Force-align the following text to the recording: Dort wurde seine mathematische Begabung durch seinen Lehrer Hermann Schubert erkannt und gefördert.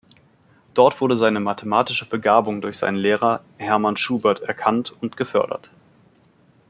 Dort 0.73 0.99
wurde 0.99 1.15
seine 1.15 1.39
mathematische 1.39 2.09
Begabung 2.09 2.59
durch 2.61 2.79
seinen 2.79 2.95
Lehrer 2.97 3.43
Hermann 3.59 3.97
Schubert 3.97 4.39
erkannt 4.41 4.91
und 4.99 5.15
gefördert. 5.15 5.69